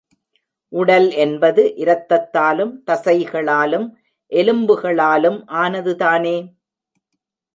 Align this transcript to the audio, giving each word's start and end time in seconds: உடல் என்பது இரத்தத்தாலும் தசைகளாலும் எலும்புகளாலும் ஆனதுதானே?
உடல் 0.73 1.09
என்பது 1.15 1.63
இரத்தத்தாலும் 1.75 2.71
தசைகளாலும் 2.87 3.85
எலும்புகளாலும் 4.31 5.39
ஆனதுதானே? 5.61 6.37